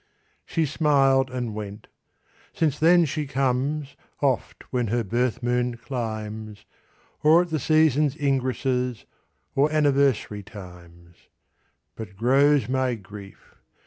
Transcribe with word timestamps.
She 0.47 0.65
smiled 0.65 1.29
and 1.29 1.53
went. 1.53 1.85
Since 2.53 2.79
then 2.79 3.05
she 3.05 3.27
comes 3.27 3.95
Oft 4.19 4.63
when 4.73 4.87
her 4.87 5.03
birth 5.03 5.43
moon 5.43 5.77
climbs, 5.77 6.65
Or 7.21 7.43
at 7.43 7.51
the 7.51 7.59
seasons' 7.59 8.15
ingresses 8.15 9.05
Or 9.53 9.71
anniversary 9.71 10.41
times; 10.41 11.17
But 11.95 12.17
grows 12.17 12.67
my 12.67 12.95
grief. 12.95 13.53